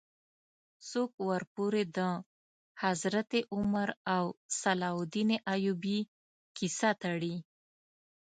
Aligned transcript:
څوک 0.89 1.11
ورپورې 1.29 1.83
د 1.97 1.99
حضرت 2.83 3.31
عمر 3.55 3.89
او 4.15 4.25
صلاح 4.61 4.95
الدین 5.01 5.29
ایوبي 5.53 5.99
کیسه 6.57 6.89
تړي. 7.03 7.35